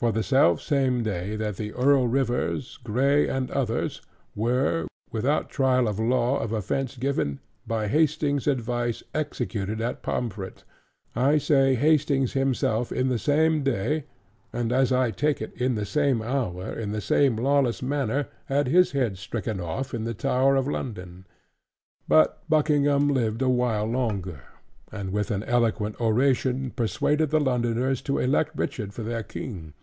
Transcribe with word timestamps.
For 0.00 0.12
the 0.12 0.22
selfsame 0.22 1.02
day 1.02 1.36
that 1.36 1.58
the 1.58 1.74
Earl 1.74 2.08
Rivers, 2.08 2.78
Grey, 2.82 3.28
and 3.28 3.50
others, 3.50 4.00
were 4.34 4.86
(without 5.12 5.50
trial 5.50 5.86
of 5.86 6.00
law, 6.00 6.38
of 6.38 6.52
offence 6.52 6.96
given) 6.96 7.38
by 7.66 7.86
Hastings' 7.86 8.46
advice 8.46 9.02
executed 9.12 9.82
at 9.82 10.00
Pomfret: 10.02 10.64
I 11.14 11.36
say 11.36 11.74
Hastings 11.74 12.32
himself 12.32 12.90
in 12.90 13.08
the 13.10 13.18
same 13.18 13.62
day, 13.62 14.04
and 14.54 14.72
(as 14.72 14.90
I 14.90 15.10
take 15.10 15.42
it) 15.42 15.52
in 15.60 15.74
the 15.74 15.84
same 15.84 16.22
hour, 16.22 16.72
in 16.72 16.92
the 16.92 17.02
same 17.02 17.36
lawless 17.36 17.82
manner 17.82 18.28
had 18.46 18.68
his 18.68 18.92
head 18.92 19.18
stricken 19.18 19.60
off 19.60 19.92
in 19.92 20.04
the 20.04 20.14
Tower 20.14 20.56
of 20.56 20.66
London. 20.66 21.26
But 22.08 22.42
Buckingham 22.48 23.10
lived 23.10 23.42
a 23.42 23.50
while 23.50 23.84
longer; 23.84 24.40
and 24.90 25.12
with 25.12 25.30
an 25.30 25.42
eloquent 25.42 26.00
oration 26.00 26.70
persuaded 26.70 27.28
the 27.28 27.38
Londoners 27.40 28.00
to 28.08 28.18
elect 28.18 28.52
Richard 28.56 28.94
for 28.94 29.02
their 29.02 29.22
king. 29.22 29.74